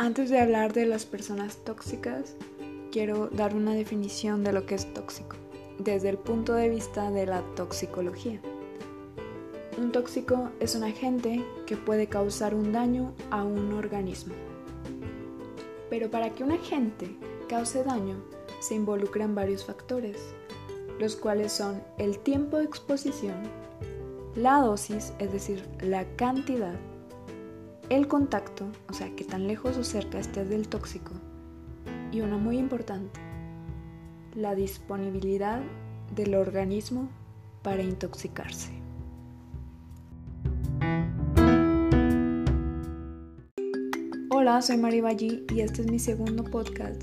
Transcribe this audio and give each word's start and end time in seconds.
Antes 0.00 0.30
de 0.30 0.40
hablar 0.40 0.72
de 0.72 0.86
las 0.86 1.04
personas 1.04 1.58
tóxicas, 1.58 2.34
quiero 2.90 3.28
dar 3.28 3.54
una 3.54 3.74
definición 3.74 4.42
de 4.42 4.54
lo 4.54 4.64
que 4.64 4.74
es 4.74 4.94
tóxico, 4.94 5.36
desde 5.78 6.08
el 6.08 6.16
punto 6.16 6.54
de 6.54 6.70
vista 6.70 7.10
de 7.10 7.26
la 7.26 7.42
toxicología. 7.54 8.40
Un 9.76 9.92
tóxico 9.92 10.52
es 10.58 10.74
un 10.74 10.84
agente 10.84 11.44
que 11.66 11.76
puede 11.76 12.06
causar 12.06 12.54
un 12.54 12.72
daño 12.72 13.12
a 13.30 13.44
un 13.44 13.74
organismo. 13.74 14.32
Pero 15.90 16.10
para 16.10 16.30
que 16.30 16.44
un 16.44 16.52
agente 16.52 17.14
cause 17.46 17.84
daño, 17.84 18.24
se 18.60 18.76
involucran 18.76 19.34
varios 19.34 19.66
factores, 19.66 20.16
los 20.98 21.14
cuales 21.14 21.52
son 21.52 21.82
el 21.98 22.18
tiempo 22.20 22.56
de 22.56 22.64
exposición, 22.64 23.36
la 24.34 24.62
dosis, 24.62 25.12
es 25.18 25.30
decir, 25.30 25.62
la 25.82 26.06
cantidad, 26.16 26.78
el 27.90 28.06
contacto, 28.06 28.66
o 28.88 28.94
sea, 28.94 29.14
que 29.16 29.24
tan 29.24 29.48
lejos 29.48 29.76
o 29.76 29.82
cerca 29.82 30.20
estés 30.20 30.48
del 30.48 30.68
tóxico, 30.68 31.12
y 32.12 32.20
una 32.20 32.38
muy 32.38 32.56
importante, 32.56 33.20
la 34.36 34.54
disponibilidad 34.54 35.60
del 36.14 36.36
organismo 36.36 37.08
para 37.62 37.82
intoxicarse. 37.82 38.70
Hola, 44.30 44.62
soy 44.62 44.76
Mari 44.76 45.00
Ballí 45.00 45.44
y 45.52 45.60
este 45.60 45.82
es 45.82 45.90
mi 45.90 45.98
segundo 45.98 46.44
podcast. 46.44 47.02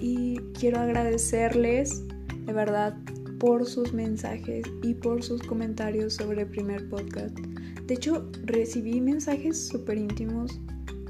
Y 0.00 0.36
quiero 0.58 0.80
agradecerles 0.80 2.06
de 2.44 2.52
verdad 2.52 2.94
por 3.44 3.66
sus 3.66 3.92
mensajes 3.92 4.64
y 4.82 4.94
por 4.94 5.22
sus 5.22 5.42
comentarios 5.42 6.14
sobre 6.14 6.42
el 6.42 6.48
primer 6.48 6.88
podcast. 6.88 7.38
De 7.86 7.92
hecho, 7.92 8.26
recibí 8.44 9.02
mensajes 9.02 9.68
súper 9.68 9.98
íntimos 9.98 10.58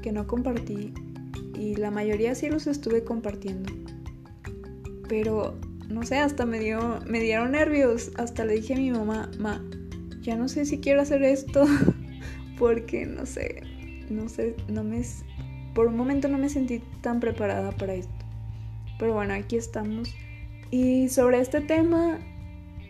que 0.01 0.11
no 0.11 0.27
compartí 0.27 0.93
y 1.57 1.77
la 1.77 1.91
mayoría 1.91 2.35
sí 2.35 2.49
los 2.49 2.67
estuve 2.67 3.05
compartiendo. 3.05 3.71
Pero, 5.07 5.57
no 5.87 6.03
sé, 6.03 6.17
hasta 6.17 6.45
me, 6.45 6.59
dio, 6.59 6.99
me 7.07 7.21
dieron 7.21 7.53
nervios. 7.53 8.11
Hasta 8.17 8.43
le 8.43 8.55
dije 8.55 8.73
a 8.73 8.79
mi 8.79 8.91
mamá, 8.91 9.31
ma, 9.39 9.63
ya 10.19 10.35
no 10.35 10.49
sé 10.49 10.65
si 10.65 10.79
quiero 10.79 11.03
hacer 11.03 11.23
esto 11.23 11.63
porque, 12.59 13.05
no 13.05 13.25
sé, 13.25 13.61
no 14.09 14.27
sé, 14.27 14.57
no 14.67 14.83
me... 14.83 15.01
Por 15.73 15.87
un 15.87 15.95
momento 15.95 16.27
no 16.27 16.37
me 16.37 16.49
sentí 16.49 16.81
tan 16.99 17.21
preparada 17.21 17.71
para 17.71 17.93
esto. 17.93 18.11
Pero 18.99 19.13
bueno, 19.13 19.33
aquí 19.33 19.55
estamos. 19.55 20.13
Y 20.77 21.07
sobre 21.07 21.39
este 21.39 21.61
tema, 21.61 22.19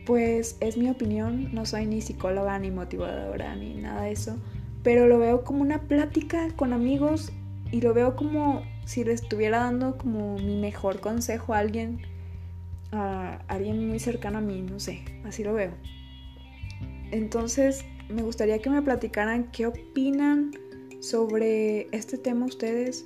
pues 0.07 0.57
es 0.59 0.75
mi 0.75 0.89
opinión, 0.89 1.53
no 1.53 1.67
soy 1.67 1.85
ni 1.85 2.01
psicóloga 2.01 2.57
ni 2.57 2.71
motivadora 2.71 3.55
ni 3.55 3.75
nada 3.75 4.05
de 4.05 4.11
eso, 4.11 4.39
pero 4.81 5.05
lo 5.05 5.19
veo 5.19 5.43
como 5.43 5.61
una 5.61 5.83
plática 5.83 6.47
con 6.55 6.73
amigos 6.73 7.31
y 7.71 7.81
lo 7.81 7.93
veo 7.93 8.15
como 8.15 8.63
si 8.85 9.03
le 9.03 9.13
estuviera 9.13 9.59
dando 9.59 9.99
como 9.99 10.39
mi 10.39 10.55
mejor 10.55 10.99
consejo 10.99 11.53
a 11.53 11.59
alguien, 11.59 12.01
a 12.91 13.35
alguien 13.49 13.87
muy 13.87 13.99
cercano 13.99 14.39
a 14.39 14.41
mí, 14.41 14.63
no 14.63 14.79
sé, 14.79 15.03
así 15.23 15.43
lo 15.43 15.53
veo. 15.53 15.73
Entonces, 17.11 17.85
me 18.09 18.23
gustaría 18.23 18.57
que 18.63 18.71
me 18.71 18.81
platicaran 18.81 19.51
qué 19.51 19.67
opinan 19.67 20.49
sobre 21.01 21.87
este 21.95 22.17
tema 22.17 22.47
ustedes 22.47 23.05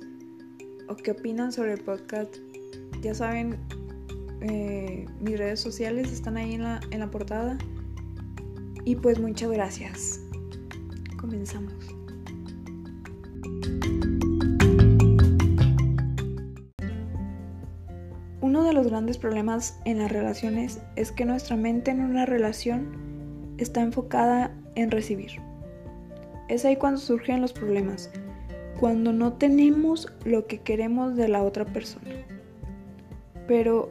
o 0.88 0.96
qué 0.96 1.10
opinan 1.10 1.52
sobre 1.52 1.74
el 1.74 1.80
podcast. 1.84 2.34
Ya 3.02 3.14
saben, 3.14 3.58
eh, 4.40 5.06
mis 5.20 5.38
redes 5.38 5.60
sociales 5.60 6.12
están 6.12 6.36
ahí 6.36 6.54
en 6.54 6.62
la, 6.62 6.80
en 6.90 7.00
la 7.00 7.10
portada. 7.10 7.58
Y 8.84 8.96
pues 8.96 9.20
muchas 9.20 9.50
gracias. 9.50 10.20
Comenzamos. 11.18 11.74
Uno 18.40 18.64
de 18.64 18.72
los 18.72 18.88
grandes 18.88 19.18
problemas 19.18 19.78
en 19.84 19.98
las 19.98 20.10
relaciones 20.10 20.80
es 20.96 21.12
que 21.12 21.24
nuestra 21.24 21.56
mente 21.56 21.90
en 21.90 22.00
una 22.00 22.26
relación 22.26 22.88
está 23.58 23.82
enfocada 23.82 24.50
en 24.74 24.90
recibir. 24.90 25.32
Es 26.48 26.64
ahí 26.64 26.76
cuando 26.76 26.98
surgen 26.98 27.42
los 27.42 27.52
problemas, 27.52 28.10
cuando 28.80 29.12
no 29.12 29.34
tenemos 29.34 30.10
lo 30.24 30.46
que 30.46 30.58
queremos 30.58 31.14
de 31.16 31.28
la 31.28 31.42
otra 31.42 31.64
persona. 31.64 32.10
Pero 33.46 33.90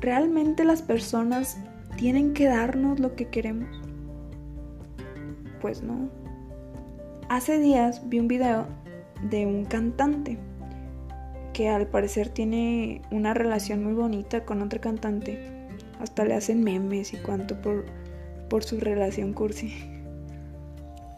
¿realmente 0.00 0.64
las 0.64 0.82
personas 0.82 1.58
tienen 1.96 2.32
que 2.32 2.46
darnos 2.46 3.00
lo 3.00 3.14
que 3.14 3.28
queremos? 3.28 3.68
Pues 5.60 5.82
no. 5.82 6.08
Hace 7.28 7.58
días 7.58 8.08
vi 8.08 8.18
un 8.18 8.28
video 8.28 8.66
de 9.28 9.46
un 9.46 9.64
cantante 9.64 10.38
que 11.52 11.68
al 11.68 11.86
parecer 11.86 12.28
tiene 12.30 13.02
una 13.10 13.34
relación 13.34 13.84
muy 13.84 13.92
bonita 13.92 14.44
con 14.44 14.62
otra 14.62 14.80
cantante. 14.80 15.38
Hasta 16.00 16.24
le 16.24 16.34
hacen 16.34 16.64
memes 16.64 17.12
y 17.12 17.18
cuanto 17.18 17.60
por, 17.60 17.84
por 18.48 18.64
su 18.64 18.80
relación 18.80 19.34
cursi. 19.34 19.74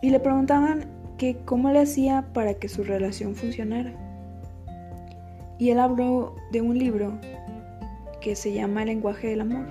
Y 0.02 0.10
le 0.10 0.18
preguntaban 0.18 0.86
que 1.16 1.36
cómo 1.44 1.70
le 1.70 1.80
hacía 1.80 2.26
para 2.32 2.54
que 2.54 2.68
su 2.68 2.82
relación 2.82 3.36
funcionara. 3.36 3.92
Y 5.60 5.70
él 5.70 5.78
habló 5.78 6.34
de 6.50 6.60
un 6.60 6.76
libro 6.76 7.12
que 8.22 8.36
se 8.36 8.52
llama 8.52 8.82
El 8.82 8.88
lenguaje 8.88 9.28
del 9.28 9.42
amor. 9.42 9.66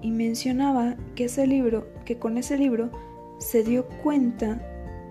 Y 0.00 0.10
mencionaba 0.10 0.96
que 1.14 1.26
ese 1.26 1.46
libro, 1.46 1.86
que 2.04 2.18
con 2.18 2.38
ese 2.38 2.58
libro 2.58 2.90
se 3.38 3.62
dio 3.62 3.86
cuenta 4.02 4.60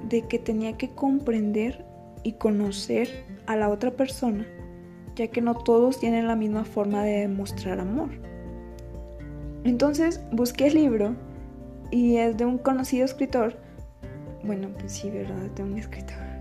de 0.10 0.24
que 0.24 0.40
tenía 0.40 0.78
que 0.78 0.90
comprender 0.90 1.86
y 2.24 2.34
conocer 2.34 3.26
a 3.46 3.56
la 3.56 3.70
otra 3.70 3.92
persona, 3.92 4.46
ya 5.16 5.28
que 5.28 5.42
no 5.42 5.56
todos 5.56 6.00
tienen 6.00 6.28
la 6.28 6.36
misma 6.36 6.66
forma 6.66 7.04
de 7.04 7.20
demostrar 7.20 7.80
amor. 7.80 8.10
Entonces 9.64 10.22
busqué 10.32 10.68
el 10.68 10.74
libro 10.74 11.16
y 11.92 12.18
es 12.18 12.36
de 12.36 12.46
un 12.46 12.58
conocido 12.58 13.06
escritor, 13.06 13.58
bueno, 14.44 14.70
pues 14.78 14.92
sí, 14.92 15.10
¿verdad? 15.10 15.50
De 15.56 15.64
un 15.64 15.78
escritor 15.78 16.32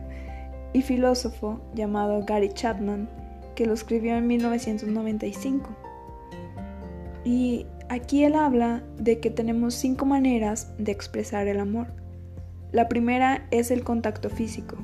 y 0.72 0.82
filósofo 0.82 1.60
llamado 1.74 2.24
Gary 2.24 2.50
Chapman, 2.52 3.08
que 3.54 3.66
lo 3.66 3.74
escribió 3.74 4.16
en 4.16 4.26
1995. 4.26 5.76
Y 7.24 7.66
aquí 7.88 8.24
él 8.24 8.34
habla 8.34 8.82
de 8.98 9.20
que 9.20 9.30
tenemos 9.30 9.74
cinco 9.74 10.06
maneras 10.06 10.72
de 10.78 10.92
expresar 10.92 11.46
el 11.48 11.60
amor. 11.60 11.88
La 12.72 12.88
primera 12.88 13.46
es 13.50 13.70
el 13.70 13.82
contacto 13.82 14.30
físico, 14.30 14.76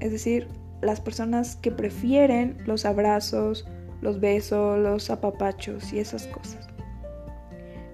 es 0.00 0.10
decir, 0.12 0.48
las 0.80 1.00
personas 1.00 1.56
que 1.56 1.70
prefieren 1.70 2.58
los 2.66 2.84
abrazos, 2.84 3.66
los 4.00 4.20
besos, 4.20 4.78
los 4.78 5.10
apapachos 5.10 5.92
y 5.92 5.98
esas 5.98 6.26
cosas. 6.26 6.68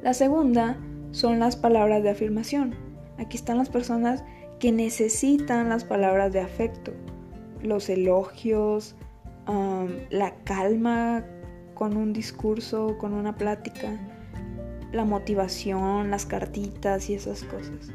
La 0.02 0.14
segunda 0.14 0.78
son 1.10 1.38
las 1.38 1.56
palabras 1.56 2.02
de 2.02 2.10
afirmación. 2.10 2.74
Aquí 3.18 3.36
están 3.36 3.58
las 3.58 3.68
personas 3.68 4.24
que 4.58 4.72
necesitan 4.72 5.68
las 5.68 5.84
palabras 5.84 6.32
de 6.32 6.40
afecto, 6.40 6.92
los 7.62 7.88
elogios, 7.88 8.94
la 10.10 10.34
calma 10.44 11.24
con 11.80 11.96
un 11.96 12.12
discurso, 12.12 12.98
con 12.98 13.14
una 13.14 13.38
plática, 13.38 13.88
la 14.92 15.06
motivación, 15.06 16.10
las 16.10 16.26
cartitas 16.26 17.08
y 17.08 17.14
esas 17.14 17.42
cosas. 17.44 17.90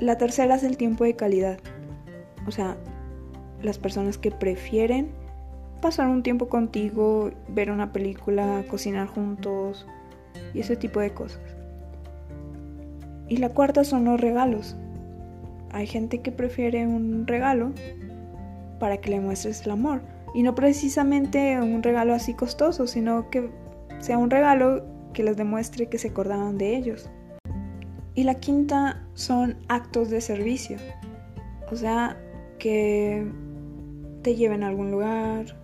La 0.00 0.18
tercera 0.18 0.56
es 0.56 0.64
el 0.64 0.76
tiempo 0.76 1.04
de 1.04 1.14
calidad. 1.14 1.60
O 2.48 2.50
sea, 2.50 2.76
las 3.62 3.78
personas 3.78 4.18
que 4.18 4.32
prefieren 4.32 5.10
pasar 5.80 6.08
un 6.08 6.24
tiempo 6.24 6.48
contigo, 6.48 7.30
ver 7.46 7.70
una 7.70 7.92
película, 7.92 8.64
cocinar 8.68 9.06
juntos 9.06 9.86
y 10.52 10.58
ese 10.58 10.74
tipo 10.74 10.98
de 10.98 11.14
cosas. 11.14 11.40
Y 13.28 13.36
la 13.36 13.50
cuarta 13.50 13.84
son 13.84 14.04
los 14.04 14.20
regalos. 14.20 14.74
Hay 15.70 15.86
gente 15.86 16.22
que 16.22 16.32
prefiere 16.32 16.88
un 16.88 17.24
regalo 17.28 17.70
para 18.80 18.96
que 18.96 19.10
le 19.10 19.20
muestres 19.20 19.64
el 19.64 19.70
amor. 19.70 20.00
Y 20.38 20.44
no 20.44 20.54
precisamente 20.54 21.60
un 21.60 21.82
regalo 21.82 22.14
así 22.14 22.32
costoso, 22.32 22.86
sino 22.86 23.28
que 23.28 23.50
sea 23.98 24.18
un 24.18 24.30
regalo 24.30 24.84
que 25.12 25.24
les 25.24 25.36
demuestre 25.36 25.88
que 25.88 25.98
se 25.98 26.10
acordaban 26.10 26.58
de 26.58 26.76
ellos. 26.76 27.10
Y 28.14 28.22
la 28.22 28.34
quinta 28.34 29.04
son 29.14 29.56
actos 29.66 30.10
de 30.10 30.20
servicio. 30.20 30.76
O 31.72 31.74
sea, 31.74 32.16
que 32.60 33.26
te 34.22 34.36
lleven 34.36 34.62
a 34.62 34.68
algún 34.68 34.92
lugar, 34.92 35.56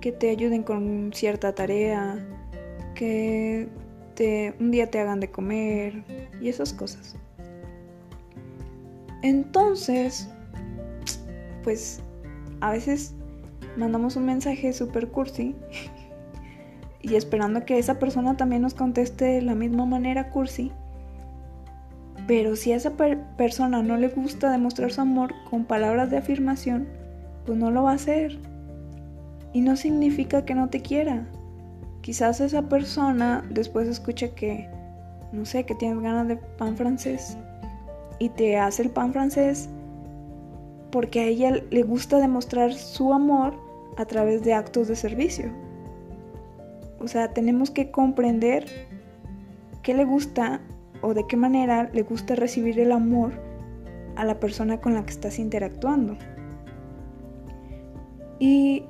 que 0.00 0.12
te 0.12 0.30
ayuden 0.30 0.62
con 0.62 1.10
cierta 1.12 1.52
tarea, 1.52 2.24
que 2.94 3.66
te, 4.14 4.54
un 4.60 4.70
día 4.70 4.88
te 4.88 5.00
hagan 5.00 5.18
de 5.18 5.32
comer 5.32 6.04
y 6.40 6.48
esas 6.48 6.72
cosas. 6.72 7.16
Entonces, 9.24 10.30
pues 11.64 12.00
a 12.60 12.70
veces 12.70 13.12
mandamos 13.76 14.16
un 14.16 14.26
mensaje 14.26 14.72
super 14.72 15.08
cursi 15.08 15.54
y 17.02 17.14
esperando 17.14 17.64
que 17.64 17.78
esa 17.78 17.98
persona 17.98 18.36
también 18.36 18.62
nos 18.62 18.74
conteste 18.74 19.24
de 19.24 19.42
la 19.42 19.54
misma 19.54 19.86
manera 19.86 20.30
cursi. 20.30 20.72
Pero 22.26 22.56
si 22.56 22.72
a 22.72 22.76
esa 22.76 22.92
persona 23.36 23.82
no 23.82 23.96
le 23.96 24.08
gusta 24.08 24.50
demostrar 24.50 24.90
su 24.90 25.00
amor 25.00 25.32
con 25.48 25.64
palabras 25.64 26.10
de 26.10 26.16
afirmación, 26.16 26.88
pues 27.44 27.56
no 27.56 27.70
lo 27.70 27.84
va 27.84 27.92
a 27.92 27.94
hacer. 27.94 28.38
Y 29.52 29.60
no 29.60 29.76
significa 29.76 30.44
que 30.44 30.54
no 30.54 30.68
te 30.68 30.82
quiera. 30.82 31.26
Quizás 32.00 32.40
esa 32.40 32.68
persona 32.68 33.44
después 33.50 33.86
escucha 33.88 34.34
que, 34.34 34.68
no 35.32 35.44
sé, 35.44 35.64
que 35.64 35.74
tienes 35.74 36.00
ganas 36.00 36.26
de 36.26 36.36
pan 36.36 36.76
francés 36.76 37.36
y 38.18 38.28
te 38.30 38.56
hace 38.58 38.82
el 38.82 38.90
pan 38.90 39.12
francés 39.12 39.68
porque 40.90 41.20
a 41.20 41.24
ella 41.24 41.52
le 41.70 41.82
gusta 41.82 42.18
demostrar 42.18 42.72
su 42.72 43.12
amor 43.12 43.65
a 43.96 44.04
través 44.04 44.42
de 44.42 44.54
actos 44.54 44.88
de 44.88 44.96
servicio. 44.96 45.50
O 47.00 47.08
sea, 47.08 47.32
tenemos 47.32 47.70
que 47.70 47.90
comprender 47.90 48.66
qué 49.82 49.94
le 49.94 50.04
gusta 50.04 50.60
o 51.02 51.14
de 51.14 51.26
qué 51.26 51.36
manera 51.36 51.90
le 51.92 52.02
gusta 52.02 52.34
recibir 52.34 52.80
el 52.80 52.92
amor 52.92 53.32
a 54.16 54.24
la 54.24 54.40
persona 54.40 54.80
con 54.80 54.94
la 54.94 55.04
que 55.04 55.12
estás 55.12 55.38
interactuando. 55.38 56.16
Y 58.38 58.84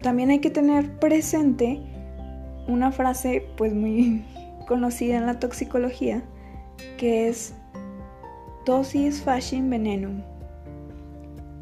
también 0.00 0.30
hay 0.30 0.40
que 0.40 0.50
tener 0.50 0.98
presente 0.98 1.80
una 2.68 2.92
frase 2.92 3.46
pues 3.56 3.74
muy 3.74 4.24
conocida 4.68 5.16
en 5.16 5.26
la 5.26 5.38
toxicología 5.38 6.22
que 6.96 7.28
es 7.28 7.54
dosis 8.64 9.22
fascin 9.22 9.68
venenum. 9.68 10.22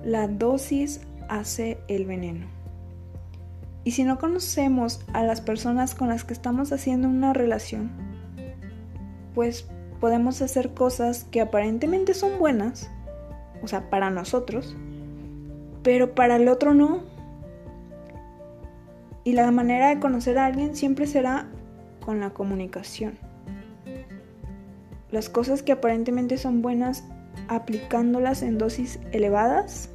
La 0.05 0.29
dosis 0.29 1.01
hace 1.29 1.79
el 1.89 2.07
veneno. 2.07 2.60
Y 3.85 3.93
si 3.93 4.05
no 4.05 4.19
conocemos 4.19 5.00
a 5.12 5.23
las 5.23 5.41
personas 5.41 5.94
con 5.94 6.09
las 6.09 6.25
que 6.25 6.35
estamos 6.35 6.73
haciendo 6.73 7.09
una 7.09 7.32
relación, 7.32 7.91
pues 9.35 9.67
podemos 10.00 10.43
hacer 10.43 10.75
cosas 10.75 11.25
que 11.25 11.41
aparentemente 11.41 12.15
son 12.15 12.38
buenas, 12.38 12.91
o 13.62 13.69
sea, 13.69 13.88
para 13.91 14.11
nosotros, 14.11 14.77
pero 15.82 16.15
para 16.15 16.37
el 16.37 16.49
otro 16.49 16.75
no. 16.75 17.03
Y 19.25 19.32
la 19.32 19.50
manera 19.50 19.88
de 19.88 20.00
conocer 20.00 20.38
a 20.38 20.47
alguien 20.47 20.76
siempre 20.76 21.06
será 21.06 21.49
con 22.05 22.21
la 22.21 22.31
comunicación. 22.31 23.19
Las 25.11 25.29
cosas 25.29 25.62
que 25.62 25.73
aparentemente 25.73 26.38
son 26.38 26.62
buenas 26.62 27.05
aplicándolas 27.49 28.43
en 28.43 28.59
dosis 28.59 28.99
elevadas 29.12 29.91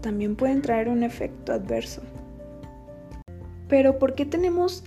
también 0.00 0.36
pueden 0.36 0.62
traer 0.62 0.88
un 0.88 1.02
efecto 1.02 1.52
adverso. 1.52 2.02
Pero 3.70 4.00
¿por 4.00 4.16
qué 4.16 4.26
tenemos 4.26 4.82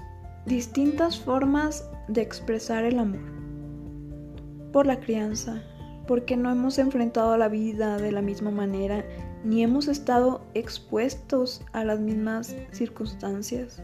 distintas 0.45 1.17
formas 1.17 1.89
de 2.09 2.21
expresar 2.21 2.83
el 2.83 2.99
amor? 2.99 3.21
Por 4.73 4.85
la 4.85 4.99
crianza, 4.99 5.63
porque 6.05 6.35
no 6.35 6.51
hemos 6.51 6.77
enfrentado 6.77 7.37
la 7.37 7.47
vida 7.47 7.97
de 7.97 8.11
la 8.11 8.21
misma 8.21 8.51
manera 8.51 9.05
ni 9.45 9.63
hemos 9.63 9.87
estado 9.87 10.41
expuestos 10.53 11.61
a 11.71 11.85
las 11.85 12.01
mismas 12.01 12.57
circunstancias. 12.71 13.81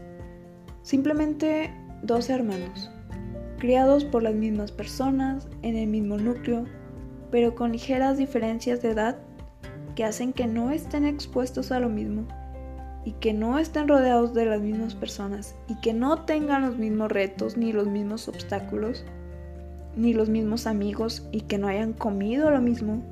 Simplemente 0.82 1.72
dos 2.02 2.28
hermanos, 2.28 2.90
criados 3.58 4.04
por 4.04 4.22
las 4.22 4.34
mismas 4.34 4.70
personas, 4.70 5.48
en 5.62 5.76
el 5.76 5.88
mismo 5.88 6.18
núcleo, 6.18 6.66
pero 7.30 7.54
con 7.54 7.72
ligeras 7.72 8.18
diferencias 8.18 8.82
de 8.82 8.90
edad 8.90 9.18
que 9.94 10.04
hacen 10.04 10.34
que 10.34 10.46
no 10.46 10.70
estén 10.70 11.06
expuestos 11.06 11.72
a 11.72 11.80
lo 11.80 11.88
mismo 11.88 12.26
y 13.04 13.12
que 13.12 13.32
no 13.32 13.58
estén 13.58 13.88
rodeados 13.88 14.34
de 14.34 14.46
las 14.46 14.60
mismas 14.60 14.94
personas 14.94 15.54
y 15.68 15.80
que 15.80 15.92
no 15.92 16.22
tengan 16.22 16.62
los 16.62 16.76
mismos 16.76 17.10
retos 17.10 17.56
ni 17.56 17.72
los 17.72 17.86
mismos 17.86 18.28
obstáculos 18.28 19.04
ni 19.96 20.14
los 20.14 20.28
mismos 20.28 20.66
amigos 20.66 21.26
y 21.32 21.42
que 21.42 21.58
no 21.58 21.68
hayan 21.68 21.92
comido 21.92 22.50
lo 22.50 22.60
mismo 22.60 23.02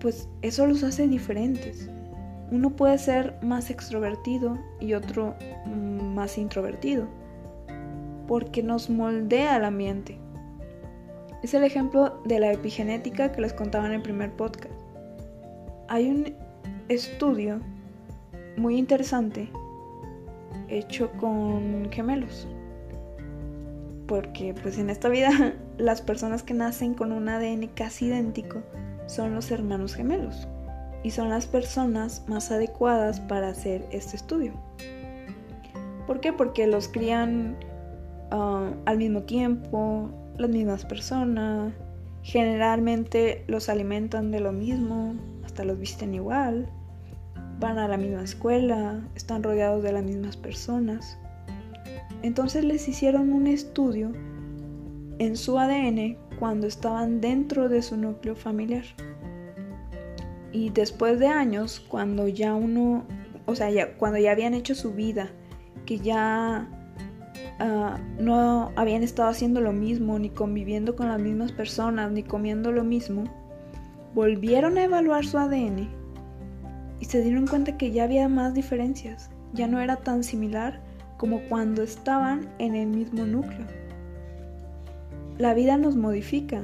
pues 0.00 0.28
eso 0.42 0.66
los 0.66 0.82
hace 0.82 1.06
diferentes. 1.06 1.88
Uno 2.50 2.70
puede 2.70 2.98
ser 2.98 3.36
más 3.42 3.70
extrovertido 3.70 4.58
y 4.80 4.94
otro 4.94 5.36
mm, 5.66 6.14
más 6.14 6.36
introvertido, 6.38 7.06
porque 8.26 8.62
nos 8.62 8.90
moldea 8.90 9.56
el 9.56 9.64
ambiente. 9.64 10.18
Es 11.42 11.54
el 11.54 11.62
ejemplo 11.62 12.20
de 12.24 12.40
la 12.40 12.52
epigenética 12.52 13.30
que 13.30 13.40
les 13.40 13.52
contaba 13.52 13.86
en 13.86 13.92
el 13.92 14.02
primer 14.02 14.32
podcast. 14.32 14.74
Hay 15.88 16.10
un 16.10 16.34
estudio 16.88 17.60
muy 18.60 18.76
interesante 18.76 19.48
hecho 20.68 21.10
con 21.12 21.90
gemelos. 21.90 22.46
Porque 24.06 24.54
pues 24.62 24.78
en 24.78 24.90
esta 24.90 25.08
vida 25.08 25.54
las 25.78 26.02
personas 26.02 26.42
que 26.42 26.54
nacen 26.54 26.94
con 26.94 27.12
un 27.12 27.28
ADN 27.28 27.68
casi 27.74 28.06
idéntico 28.06 28.62
son 29.06 29.34
los 29.34 29.50
hermanos 29.50 29.94
gemelos 29.94 30.46
y 31.02 31.10
son 31.10 31.30
las 31.30 31.46
personas 31.46 32.22
más 32.28 32.50
adecuadas 32.50 33.20
para 33.20 33.48
hacer 33.48 33.86
este 33.90 34.16
estudio. 34.16 34.52
¿Por 36.06 36.20
qué? 36.20 36.32
Porque 36.32 36.66
los 36.66 36.88
crían 36.88 37.56
ah, 38.30 38.70
al 38.84 38.98
mismo 38.98 39.22
tiempo, 39.22 40.10
las 40.36 40.50
mismas 40.50 40.84
personas, 40.84 41.72
generalmente 42.22 43.44
los 43.46 43.68
alimentan 43.68 44.30
de 44.30 44.40
lo 44.40 44.52
mismo, 44.52 45.14
hasta 45.44 45.64
los 45.64 45.78
visten 45.78 46.14
igual, 46.14 46.68
van 47.60 47.78
a 47.78 47.86
la 47.86 47.98
misma 47.98 48.24
escuela, 48.24 49.00
están 49.14 49.42
rodeados 49.42 49.82
de 49.82 49.92
las 49.92 50.02
mismas 50.02 50.36
personas. 50.36 51.18
Entonces 52.22 52.64
les 52.64 52.88
hicieron 52.88 53.32
un 53.32 53.46
estudio 53.46 54.12
en 55.18 55.36
su 55.36 55.58
ADN 55.58 56.16
cuando 56.38 56.66
estaban 56.66 57.20
dentro 57.20 57.68
de 57.68 57.82
su 57.82 57.96
núcleo 57.98 58.34
familiar. 58.34 58.84
Y 60.52 60.70
después 60.70 61.18
de 61.18 61.28
años, 61.28 61.80
cuando 61.86 62.26
ya 62.26 62.54
uno, 62.54 63.04
o 63.46 63.54
sea, 63.54 63.70
ya, 63.70 63.94
cuando 63.96 64.18
ya 64.18 64.32
habían 64.32 64.54
hecho 64.54 64.74
su 64.74 64.94
vida, 64.94 65.30
que 65.84 65.98
ya 65.98 66.66
ah, 67.58 68.00
no 68.18 68.72
habían 68.74 69.02
estado 69.02 69.28
haciendo 69.28 69.60
lo 69.60 69.72
mismo, 69.72 70.18
ni 70.18 70.30
conviviendo 70.30 70.96
con 70.96 71.08
las 71.08 71.20
mismas 71.20 71.52
personas, 71.52 72.10
ni 72.10 72.22
comiendo 72.22 72.72
lo 72.72 72.84
mismo, 72.84 73.24
volvieron 74.14 74.78
a 74.78 74.84
evaluar 74.84 75.24
su 75.24 75.38
ADN 75.38 75.99
y 77.00 77.06
se 77.06 77.22
dieron 77.22 77.46
cuenta 77.46 77.76
que 77.76 77.90
ya 77.90 78.04
había 78.04 78.28
más 78.28 78.54
diferencias, 78.54 79.30
ya 79.52 79.66
no 79.66 79.80
era 79.80 79.96
tan 79.96 80.22
similar 80.22 80.80
como 81.16 81.40
cuando 81.48 81.82
estaban 81.82 82.48
en 82.58 82.76
el 82.76 82.86
mismo 82.86 83.26
núcleo 83.26 83.66
la 85.40 85.54
vida 85.54 85.78
nos 85.78 85.96
modifica. 85.96 86.60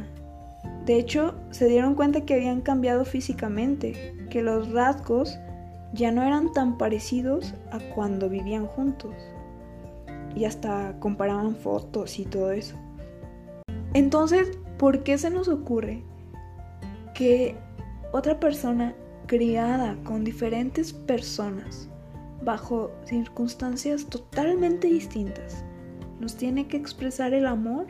De 0.84 0.96
hecho, 0.96 1.34
se 1.50 1.66
dieron 1.66 1.94
cuenta 1.94 2.26
que 2.26 2.34
habían 2.34 2.60
cambiado 2.60 3.06
físicamente, 3.06 4.14
que 4.28 4.42
los 4.42 4.70
rasgos 4.70 5.38
ya 5.94 6.12
no 6.12 6.22
eran 6.22 6.52
tan 6.52 6.76
parecidos 6.76 7.54
a 7.72 7.78
cuando 7.94 8.28
vivían 8.28 8.66
juntos. 8.66 9.14
Y 10.34 10.44
hasta 10.44 10.94
comparaban 11.00 11.56
fotos 11.56 12.18
y 12.18 12.26
todo 12.26 12.52
eso. 12.52 12.76
Entonces, 13.94 14.58
¿por 14.76 15.02
qué 15.02 15.16
se 15.16 15.30
nos 15.30 15.48
ocurre 15.48 16.02
que 17.14 17.56
otra 18.12 18.38
persona 18.38 18.94
criada 19.26 19.96
con 20.04 20.24
diferentes 20.24 20.92
personas, 20.92 21.88
bajo 22.42 22.90
circunstancias 23.04 24.06
totalmente 24.06 24.88
distintas, 24.88 25.64
nos 26.20 26.36
tiene 26.36 26.68
que 26.68 26.76
expresar 26.76 27.34
el 27.34 27.46
amor 27.46 27.86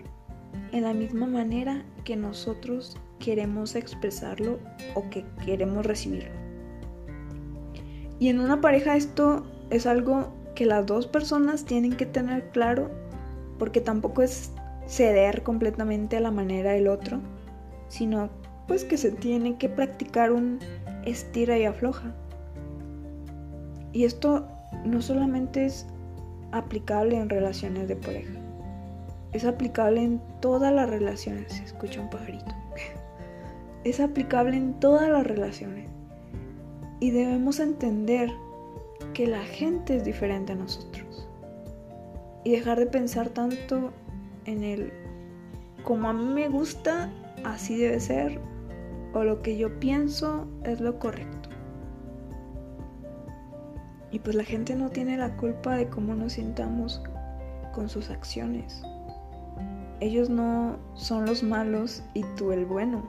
en 0.72 0.82
la 0.82 0.94
misma 0.94 1.26
manera 1.26 1.84
que 2.04 2.16
nosotros 2.16 2.96
queremos 3.18 3.74
expresarlo 3.74 4.58
o 4.94 5.08
que 5.10 5.24
queremos 5.44 5.84
recibirlo. 5.84 6.30
Y 8.18 8.28
en 8.28 8.40
una 8.40 8.60
pareja 8.60 8.96
esto 8.96 9.44
es 9.70 9.86
algo 9.86 10.32
que 10.54 10.64
las 10.64 10.86
dos 10.86 11.06
personas 11.06 11.64
tienen 11.64 11.92
que 11.96 12.06
tener 12.06 12.48
claro 12.50 12.90
porque 13.58 13.80
tampoco 13.80 14.22
es 14.22 14.52
ceder 14.86 15.42
completamente 15.42 16.16
a 16.16 16.20
la 16.20 16.30
manera 16.30 16.72
del 16.72 16.88
otro, 16.88 17.20
sino 17.88 18.30
pues 18.66 18.84
que 18.84 18.96
se 18.96 19.12
tiene 19.12 19.58
que 19.58 19.68
practicar 19.68 20.32
un 20.32 20.58
estira 21.06 21.56
y 21.58 21.64
afloja. 21.64 22.14
Y 23.92 24.04
esto 24.04 24.46
no 24.84 25.00
solamente 25.00 25.64
es 25.64 25.86
aplicable 26.52 27.16
en 27.16 27.30
relaciones 27.30 27.88
de 27.88 27.96
pareja, 27.96 28.38
es 29.32 29.44
aplicable 29.44 30.02
en 30.02 30.20
todas 30.40 30.72
las 30.72 30.88
relaciones. 30.88 31.52
Se 31.52 31.64
escucha 31.64 32.00
un 32.00 32.10
pajarito. 32.10 32.44
Es 33.84 34.00
aplicable 34.00 34.56
en 34.56 34.80
todas 34.80 35.08
las 35.08 35.24
relaciones. 35.24 35.88
Y 36.98 37.12
debemos 37.12 37.60
entender 37.60 38.32
que 39.14 39.28
la 39.28 39.44
gente 39.44 39.96
es 39.96 40.04
diferente 40.04 40.52
a 40.52 40.56
nosotros. 40.56 41.28
Y 42.42 42.50
dejar 42.50 42.80
de 42.80 42.86
pensar 42.86 43.28
tanto 43.28 43.92
en 44.44 44.64
el 44.64 44.92
como 45.84 46.08
a 46.08 46.12
mí 46.12 46.24
me 46.24 46.48
gusta, 46.48 47.12
así 47.44 47.76
debe 47.76 48.00
ser, 48.00 48.40
o 49.16 49.24
lo 49.24 49.40
que 49.40 49.56
yo 49.56 49.80
pienso 49.80 50.46
es 50.62 50.78
lo 50.78 50.98
correcto. 50.98 51.48
Y 54.10 54.18
pues 54.18 54.36
la 54.36 54.44
gente 54.44 54.74
no 54.74 54.90
tiene 54.90 55.16
la 55.16 55.38
culpa 55.38 55.74
de 55.74 55.88
cómo 55.88 56.14
nos 56.14 56.34
sintamos 56.34 57.02
con 57.72 57.88
sus 57.88 58.10
acciones. 58.10 58.82
Ellos 60.00 60.28
no 60.28 60.76
son 60.92 61.24
los 61.24 61.42
malos 61.42 62.02
y 62.12 62.24
tú 62.36 62.52
el 62.52 62.66
bueno. 62.66 63.02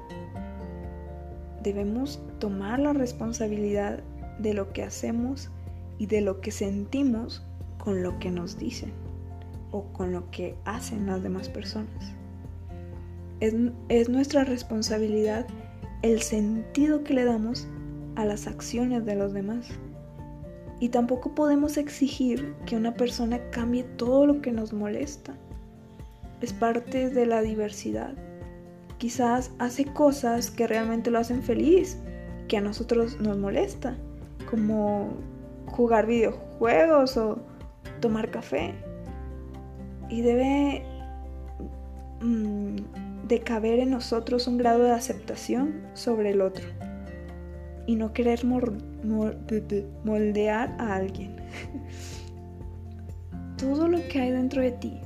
Debemos 1.61 2.21
tomar 2.39 2.79
la 2.79 2.93
responsabilidad 2.93 3.99
de 4.39 4.53
lo 4.53 4.71
que 4.71 4.83
hacemos 4.83 5.49
y 5.97 6.05
de 6.05 6.21
lo 6.21 6.39
que 6.39 6.51
sentimos 6.51 7.45
con 7.79 8.01
lo 8.01 8.17
que 8.19 8.31
nos 8.31 8.57
dicen 8.57 8.93
o 9.71 9.83
con 9.91 10.13
lo 10.13 10.31
que 10.31 10.55
hacen 10.63 11.07
las 11.07 11.21
demás 11.21 11.49
personas. 11.49 12.13
Es, 13.41 13.53
es, 13.89 14.07
nuestra 14.07 14.45
responsabilidad 14.45 15.45
el 16.01 16.21
sentido 16.21 17.03
que 17.03 17.13
le 17.13 17.25
damos 17.25 17.67
a 18.15 18.25
las 18.25 18.47
acciones 18.47 19.05
de 19.05 19.15
los 19.15 19.33
demás. 19.33 19.67
Y 20.79 20.89
tampoco 20.89 21.33
podemos 21.33 21.77
exigir 21.77 22.53
que 22.65 22.75
una 22.75 22.93
persona 22.93 23.39
cambie 23.49 23.83
todo 23.83 24.25
lo 24.27 24.41
que 24.41 24.51
nos 24.51 24.73
molesta. 24.73 25.33
Es 26.41 26.53
parte 26.53 27.09
de 27.09 27.25
la 27.25 27.41
diversidad. 27.41 28.13
Quizás 28.99 29.51
hace 29.57 29.85
cosas 29.85 30.51
que 30.51 30.67
realmente 30.67 31.09
lo 31.09 31.19
hacen 31.19 31.41
feliz, 31.41 31.97
que 32.47 32.57
a 32.57 32.61
nosotros 32.61 33.19
nos 33.19 33.37
molesta, 33.37 33.95
como 34.49 35.13
jugar 35.67 36.05
videojuegos 36.05 37.17
o 37.17 37.39
tomar 37.99 38.29
café. 38.29 38.73
Y 40.09 40.21
debe 40.21 40.83
mm, 42.21 42.77
de 43.27 43.41
caber 43.41 43.79
en 43.79 43.91
nosotros 43.91 44.47
un 44.47 44.57
grado 44.57 44.83
de 44.83 44.91
aceptación 44.91 45.81
sobre 45.93 46.31
el 46.31 46.41
otro 46.41 46.65
y 47.85 47.95
no 47.95 48.13
querer 48.13 48.45
moldear 48.45 50.75
a 50.77 50.95
alguien. 50.95 51.35
Todo 53.57 53.87
lo 53.87 53.99
que 54.07 54.19
hay 54.19 54.31
dentro 54.31 54.61
de 54.61 54.71
ti, 54.71 55.01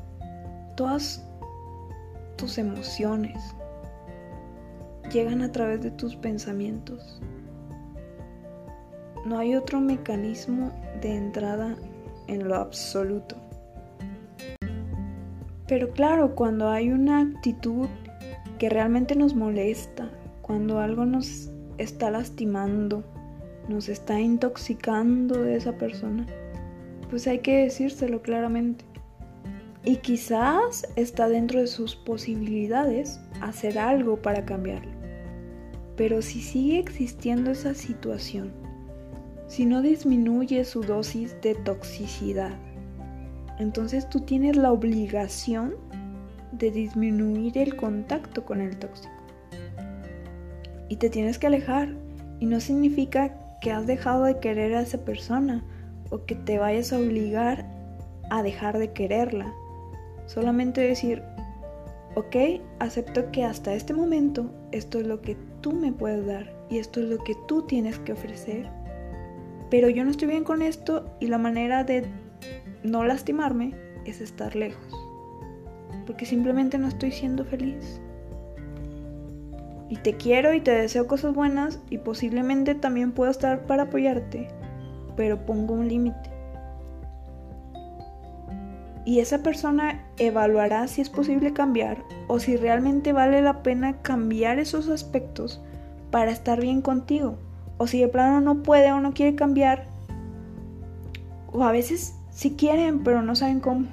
todas 0.76 1.26
tus 2.36 2.58
emociones, 2.58 3.56
llegan 5.10 5.42
a 5.42 5.52
través 5.52 5.82
de 5.82 5.92
tus 5.92 6.18
pensamientos. 6.18 7.22
No 9.26 9.38
hay 9.38 9.56
otro 9.56 9.80
mecanismo 9.80 10.72
de 11.02 11.16
entrada 11.16 11.78
en 12.28 12.46
lo 12.46 12.56
absoluto. 12.56 13.38
Pero 15.68 15.92
claro, 15.92 16.36
cuando 16.36 16.68
hay 16.68 16.92
una 16.92 17.22
actitud 17.22 17.88
que 18.62 18.70
realmente 18.70 19.16
nos 19.16 19.34
molesta, 19.34 20.12
cuando 20.44 20.78
algo 20.78 21.04
nos 21.04 21.50
está 21.80 22.12
lastimando, 22.12 23.04
nos 23.68 23.90
está 23.90 24.20
intoxicando 24.20 25.42
de 25.42 25.56
esa 25.56 25.80
persona, 25.80 26.28
pues 27.10 27.26
hay 27.26 27.40
que 27.40 27.64
decírselo 27.64 28.22
claramente. 28.22 28.86
Y 29.84 29.96
quizás 29.96 30.88
está 30.96 31.28
dentro 31.28 31.60
de 31.60 31.66
sus 31.66 31.96
posibilidades 31.96 33.20
hacer 33.42 33.80
algo 33.80 34.22
para 34.22 34.46
cambiarlo. 34.46 34.92
Pero 35.96 36.22
si 36.22 36.40
sigue 36.40 36.78
existiendo 36.78 37.50
esa 37.50 37.74
situación, 37.74 38.52
si 39.48 39.66
no 39.66 39.82
disminuye 39.82 40.66
su 40.66 40.82
dosis 40.82 41.36
de 41.42 41.56
toxicidad, 41.56 42.54
entonces 43.58 44.08
tú 44.08 44.20
tienes 44.20 44.56
la 44.56 44.72
obligación 44.72 45.74
de 46.52 46.72
disminuir 46.72 47.58
el 47.58 47.76
contacto 47.76 48.46
con 48.46 48.62
el 48.62 48.78
tóxico 48.78 49.22
y 50.92 50.98
te 50.98 51.10
tienes 51.10 51.40
que 51.40 51.48
alejar. 51.48 51.96
Y 52.42 52.48
no 52.48 52.60
significa 52.60 53.34
que 53.62 53.72
has 53.72 53.88
dejado 53.88 54.26
de 54.26 54.40
querer 54.40 54.76
a 54.76 54.82
esa 54.82 55.06
persona 55.06 55.64
o 56.10 56.26
que 56.26 56.36
te 56.36 56.60
vayas 56.60 56.92
a 56.92 57.00
obligar 57.00 57.66
a 58.30 58.44
dejar 58.44 58.78
de 58.78 58.92
quererla. 58.92 59.54
Solamente 60.26 60.82
decir, 60.82 61.24
ok, 62.16 62.36
acepto 62.80 63.32
que 63.32 63.46
hasta 63.46 63.74
este 63.74 63.94
momento 63.94 64.52
esto 64.74 65.00
es 65.00 65.08
lo 65.08 65.22
que 65.22 65.38
tú 65.62 65.72
me 65.72 65.94
puedes 65.94 66.26
dar 66.26 66.54
y 66.70 66.80
esto 66.80 67.00
es 67.00 67.06
lo 67.06 67.24
que 67.24 67.36
tú 67.48 67.62
tienes 67.62 67.98
que 68.00 68.12
ofrecer. 68.12 68.70
Pero 69.70 69.88
yo 69.88 70.04
no 70.04 70.12
estoy 70.12 70.28
bien 70.28 70.44
con 70.44 70.62
esto 70.62 71.16
y 71.22 71.28
la 71.28 71.38
manera 71.38 71.86
de 71.86 72.06
no 72.84 73.06
lastimarme 73.06 73.74
es 74.04 74.20
estar 74.20 74.58
lejos. 74.58 75.01
Porque 76.06 76.26
simplemente 76.26 76.78
no 76.78 76.88
estoy 76.88 77.12
siendo 77.12 77.46
feliz 77.46 78.02
y 79.92 79.98
te 79.98 80.16
quiero 80.16 80.54
y 80.54 80.62
te 80.62 80.72
deseo 80.72 81.06
cosas 81.06 81.36
buenas 81.36 81.82
y 81.90 81.98
posiblemente 81.98 82.76
también 82.76 83.12
puedo 83.12 83.30
estar 83.30 83.66
para 83.68 83.84
apoyarte, 83.84 84.48
pero 85.18 85.46
pongo 85.46 85.74
un 85.74 85.90
límite. 85.90 86.30
Y 89.04 89.20
esa 89.20 89.44
persona 89.44 90.02
evaluará 90.18 90.88
si 90.88 91.02
es 91.02 91.10
posible 91.10 91.52
cambiar 91.52 91.98
o 92.30 92.40
si 92.40 92.56
realmente 92.56 93.12
vale 93.12 93.42
la 93.42 93.64
pena 93.64 94.02
cambiar 94.02 94.60
esos 94.60 94.88
aspectos 94.88 95.62
para 96.10 96.32
estar 96.32 96.62
bien 96.62 96.82
contigo. 96.82 97.36
O 97.78 97.86
si 97.86 98.00
de 98.00 98.08
plano 98.08 98.40
no 98.40 98.64
puede 98.64 98.94
o 98.94 99.02
no 99.02 99.14
quiere 99.14 99.36
cambiar. 99.36 99.88
O 101.52 101.66
a 101.66 101.72
veces 101.74 102.16
sí 102.30 102.56
quieren, 102.56 103.04
pero 103.04 103.24
no 103.24 103.36
saben 103.36 103.60
cómo. 103.60 103.88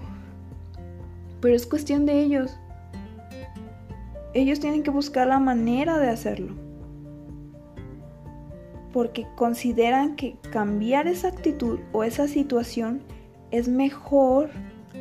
Pero 1.41 1.55
es 1.55 1.67
cuestión 1.67 2.07
de 2.07 2.21
ellos 2.21 2.59
ellos 4.35 4.61
tienen 4.61 4.83
que 4.83 4.91
buscar 4.91 5.27
la 5.27 5.39
manera 5.39 5.99
de 5.99 6.09
hacerlo. 6.09 6.55
Porque 8.93 9.27
consideran 9.37 10.17
que 10.17 10.37
cambiar 10.51 11.07
esa 11.07 11.29
actitud 11.29 11.81
o 11.93 12.05
esa 12.05 12.29
situación 12.29 13.03
es 13.51 13.69
mejor 13.69 14.51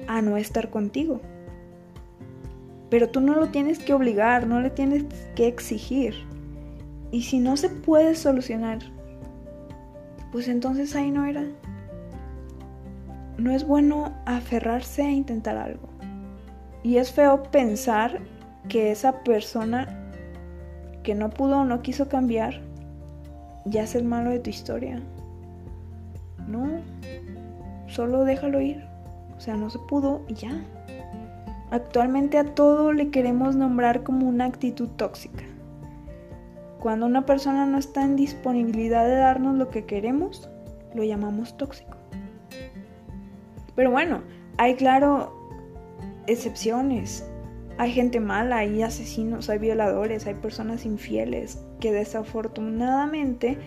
a 0.08 0.22
no 0.22 0.38
estar 0.38 0.70
contigo. 0.70 1.22
Pero 2.90 3.10
tú 3.10 3.20
no 3.20 3.36
lo 3.36 3.50
tienes 3.50 3.80
que 3.80 3.94
obligar, 3.94 4.48
no 4.48 4.62
le 4.62 4.70
tienes 4.70 5.06
que 5.36 5.48
exigir. 5.48 6.14
Y 7.12 7.24
si 7.24 7.40
no 7.40 7.58
se 7.58 7.70
puede 7.70 8.16
solucionar, 8.16 8.80
pues 10.32 10.48
entonces 10.48 10.96
ahí 10.96 11.12
no 11.12 11.26
era. 11.26 11.46
No 13.38 13.52
es 13.52 13.66
bueno 13.66 14.14
aferrarse 14.26 15.04
a 15.04 15.12
intentar 15.12 15.58
algo. 15.58 15.97
Y 16.88 17.00
es 17.00 17.12
feo 17.12 17.44
pensar 17.44 18.22
que 18.70 18.92
esa 18.92 19.22
persona 19.26 20.10
que 21.04 21.16
no 21.16 21.30
pudo 21.30 21.58
o 21.58 21.66
no 21.66 21.82
quiso 21.82 22.08
cambiar 22.08 22.62
ya 23.66 23.84
es 23.84 23.94
el 23.94 24.06
malo 24.06 24.30
de 24.30 24.40
tu 24.40 24.50
historia. 24.50 25.02
No, 26.48 26.80
solo 27.88 28.24
déjalo 28.24 28.62
ir. 28.62 28.86
O 29.36 29.42
sea, 29.42 29.58
no 29.58 29.70
se 29.70 29.80
pudo 29.80 30.22
y 30.30 30.36
ya. 30.36 30.64
Actualmente 31.72 32.38
a 32.38 32.56
todo 32.56 32.94
le 32.94 33.10
queremos 33.10 33.58
nombrar 33.58 34.04
como 34.04 34.26
una 34.26 34.46
actitud 34.46 34.88
tóxica. 34.96 35.44
Cuando 36.80 37.06
una 37.06 37.26
persona 37.26 37.66
no 37.66 37.80
está 37.80 38.06
en 38.06 38.16
disponibilidad 38.16 39.04
de 39.04 39.16
darnos 39.16 39.58
lo 39.58 39.70
que 39.72 39.84
queremos, 39.84 40.50
lo 40.96 41.04
llamamos 41.04 41.58
tóxico. 41.58 41.98
Pero 43.76 43.92
bueno, 43.92 44.22
hay 44.58 44.76
claro 44.76 45.37
excepciones. 46.28 47.26
Hay 47.78 47.92
gente 47.92 48.20
mala, 48.20 48.58
hay 48.58 48.82
asesinos, 48.84 49.50
hay 49.50 49.60
violadores, 49.60 50.26
hay 50.28 50.36
personas 50.36 50.86
infieles 50.86 51.64
que 51.80 51.92
desafortunadamente 51.92 53.58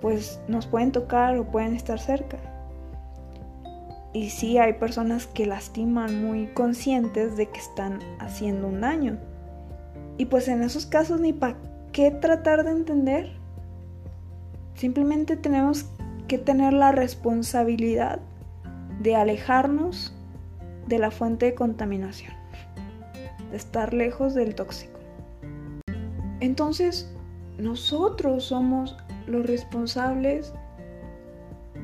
pues 0.00 0.40
nos 0.48 0.66
pueden 0.66 0.92
tocar 0.92 1.36
o 1.36 1.50
pueden 1.50 1.74
estar 1.74 1.98
cerca. 1.98 2.38
Y 4.12 4.30
sí 4.30 4.58
hay 4.58 4.74
personas 4.74 5.26
que 5.26 5.46
lastiman 5.46 6.24
muy 6.24 6.46
conscientes 6.48 7.36
de 7.36 7.48
que 7.48 7.58
están 7.58 8.00
haciendo 8.20 8.68
un 8.68 8.80
daño. 8.80 9.18
Y 10.16 10.26
pues 10.26 10.48
en 10.48 10.62
esos 10.62 10.86
casos 10.86 11.20
ni 11.20 11.32
para 11.32 11.56
qué 11.92 12.10
tratar 12.10 12.64
de 12.64 12.70
entender. 12.70 13.32
Simplemente 14.74 15.36
tenemos 15.36 15.86
que 16.26 16.38
tener 16.38 16.72
la 16.72 16.92
responsabilidad 16.92 18.20
de 19.00 19.16
alejarnos 19.16 20.14
de 20.88 20.98
la 20.98 21.10
fuente 21.10 21.46
de 21.46 21.54
contaminación 21.54 22.32
de 23.50 23.56
estar 23.56 23.94
lejos 23.94 24.34
del 24.34 24.54
tóxico. 24.54 24.98
Entonces, 26.40 27.10
nosotros 27.58 28.44
somos 28.44 28.96
los 29.26 29.46
responsables 29.46 30.52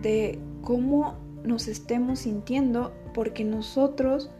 de 0.02 0.38
cómo 0.62 1.16
nos 1.42 1.68
estemos 1.68 2.20
sintiendo 2.20 2.92
porque 3.12 3.44
nosotros 3.44 4.30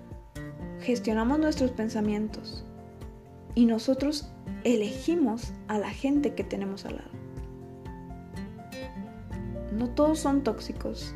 gestionamos 0.81 1.39
nuestros 1.39 1.71
pensamientos 1.71 2.65
y 3.55 3.67
nosotros 3.67 4.31
elegimos 4.65 5.53
a 5.69 5.79
la 5.79 5.91
gente 5.91 6.35
que 6.35 6.45
tenemos 6.45 6.85
al 6.85 6.97
lado. 6.97 7.11
No 9.73 9.91
todos 9.91 10.21
son 10.21 10.43
tóxicos 10.43 11.15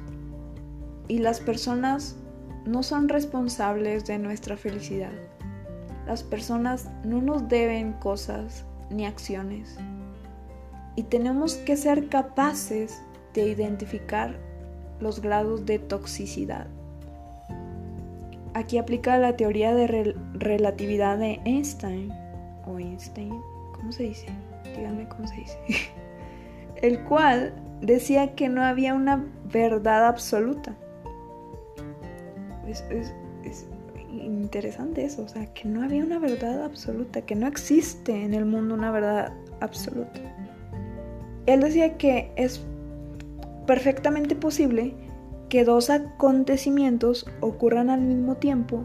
y 1.07 1.19
las 1.19 1.41
personas 1.41 2.17
no 2.65 2.83
son 2.83 3.09
responsables 3.09 4.07
de 4.07 4.19
nuestra 4.19 4.57
felicidad. 4.57 5.13
Las 6.07 6.23
personas 6.23 6.91
no 7.05 7.21
nos 7.21 7.49
deben 7.49 7.93
cosas 7.95 8.65
ni 8.91 9.07
acciones. 9.07 9.77
Y 10.97 11.05
tenemos 11.05 11.55
que 11.57 11.77
ser 11.77 12.09
capaces 12.09 13.03
de 13.35 13.49
identificar 13.49 14.37
los 15.01 15.21
grados 15.21 15.65
de 15.67 15.79
toxicidad. 15.79 16.67
Aquí 18.55 18.79
aplica 18.79 19.19
la 19.19 19.37
teoría 19.37 19.75
de 19.75 20.15
relatividad 20.35 21.19
de 21.19 21.41
Einstein. 21.45 22.11
O 22.67 22.79
Einstein, 22.79 23.41
¿cómo 23.75 23.93
se 23.93 24.05
dice? 24.05 24.27
Díganme 24.77 25.09
cómo 25.09 25.29
se 25.29 25.37
dice. 25.37 25.59
el 26.83 27.05
cual 27.05 27.53
decía 27.81 28.35
que 28.35 28.49
no 28.49 28.65
había 28.65 28.95
una 28.95 29.25
verdad 29.45 30.07
absoluta. 30.07 30.75
Es, 32.69 32.85
interesante 34.11 35.05
eso, 35.05 35.23
o 35.23 35.29
sea, 35.29 35.47
que 35.55 35.69
no 35.69 35.83
había 35.83 36.05
una 36.05 36.19
verdad 36.19 36.65
absoluta, 36.65 37.23
que 37.23 37.35
no 37.35 37.47
existe 37.47 38.25
en 38.25 38.35
el 38.35 38.45
mundo 38.45 38.75
una 38.75 38.91
verdad 38.91 39.33
absoluta. 39.61 40.21
Él 41.47 41.61
decía 41.61 41.97
que 41.97 42.31
es 42.37 42.63
perfectamente 43.67 44.35
posible 44.35 44.95
que 45.49 45.65
dos 45.65 45.91
acontecimientos 45.91 47.27
ocurran 47.41 47.91
al 47.91 48.01
mismo 48.01 48.37
tiempo 48.37 48.85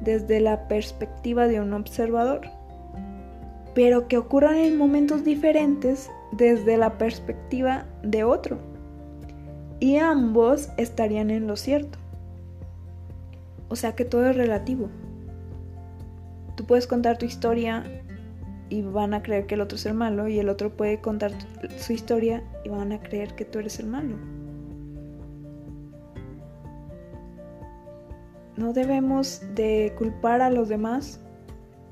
desde 0.00 0.40
la 0.40 0.68
perspectiva 0.68 1.48
de 1.48 1.60
un 1.60 1.72
observador, 1.72 2.42
pero 3.74 4.08
que 4.08 4.18
ocurran 4.18 4.56
en 4.56 4.78
momentos 4.78 5.24
diferentes 5.24 6.10
desde 6.32 6.76
la 6.76 6.98
perspectiva 6.98 7.86
de 8.02 8.24
otro. 8.24 8.58
Y 9.80 9.96
ambos 9.96 10.70
estarían 10.76 11.30
en 11.30 11.46
lo 11.46 11.56
cierto. 11.56 11.98
O 13.68 13.76
sea 13.76 13.94
que 13.94 14.04
todo 14.04 14.26
es 14.26 14.36
relativo. 14.36 14.88
Tú 16.56 16.66
puedes 16.66 16.86
contar 16.86 17.18
tu 17.18 17.26
historia 17.26 17.84
y 18.68 18.82
van 18.82 19.14
a 19.14 19.22
creer 19.22 19.46
que 19.46 19.54
el 19.54 19.60
otro 19.60 19.76
es 19.76 19.86
el 19.86 19.94
malo 19.94 20.28
y 20.28 20.38
el 20.38 20.48
otro 20.48 20.76
puede 20.76 21.00
contar 21.00 21.32
su 21.76 21.92
historia 21.92 22.42
y 22.64 22.68
van 22.68 22.92
a 22.92 23.00
creer 23.00 23.34
que 23.34 23.44
tú 23.44 23.58
eres 23.58 23.78
el 23.78 23.86
malo. 23.86 24.16
No 28.56 28.72
debemos 28.72 29.42
de 29.54 29.94
culpar 29.96 30.40
a 30.40 30.50
los 30.50 30.68
demás 30.68 31.20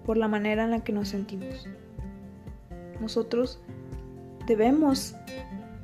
por 0.05 0.17
la 0.17 0.27
manera 0.27 0.65
en 0.65 0.73
la 0.73 0.81
que 0.83 0.93
nos 0.93 1.09
sentimos. 1.09 1.69
Nosotros 3.01 3.61
debemos 4.47 5.15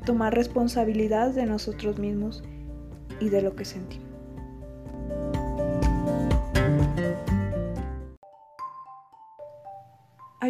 tomar 0.04 0.34
responsabilidad 0.34 1.30
de 1.30 1.46
nosotros 1.46 1.98
mismos 1.98 2.42
y 3.20 3.28
de 3.28 3.42
lo 3.42 3.54
que 3.54 3.64
sentimos. 3.64 4.11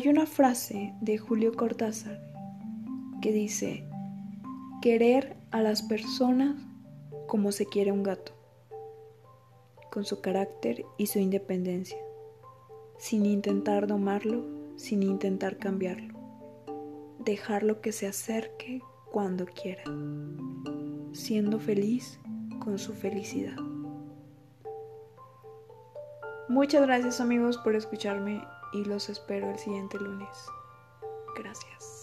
Hay 0.02 0.08
una 0.08 0.26
frase 0.26 0.92
de 1.00 1.16
Julio 1.16 1.52
Cortázar 1.52 2.20
que 3.20 3.30
dice, 3.30 3.86
querer 4.80 5.36
a 5.52 5.60
las 5.60 5.82
personas 5.82 6.56
como 7.28 7.52
se 7.52 7.66
quiere 7.66 7.92
un 7.92 8.02
gato 8.02 8.32
con 9.92 10.04
su 10.04 10.20
carácter 10.20 10.84
y 10.98 11.06
su 11.06 11.20
independencia, 11.20 11.98
sin 12.98 13.26
intentar 13.26 13.86
domarlo, 13.86 14.44
sin 14.74 15.04
intentar 15.04 15.58
cambiarlo, 15.58 16.18
dejarlo 17.20 17.80
que 17.80 17.92
se 17.92 18.08
acerque 18.08 18.82
cuando 19.12 19.46
quiera, 19.46 19.84
siendo 21.12 21.60
feliz 21.60 22.18
con 22.58 22.80
su 22.80 22.92
felicidad. 22.92 23.56
Muchas 26.48 26.82
gracias 26.82 27.20
amigos 27.20 27.56
por 27.58 27.76
escucharme 27.76 28.42
y 28.72 28.84
los 28.84 29.08
espero 29.08 29.50
el 29.50 29.58
siguiente 29.58 29.98
lunes. 29.98 30.46
Gracias. 31.36 32.01